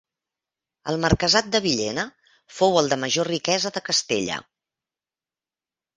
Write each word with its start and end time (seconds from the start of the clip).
El 0.93 0.97
marquesat 1.03 1.51
de 1.57 1.61
Villena, 1.67 2.07
fou 2.61 2.79
el 2.81 2.91
de 2.95 2.99
major 3.05 3.31
riquesa 3.35 3.73
de 3.77 3.85
Castella. 3.91 4.43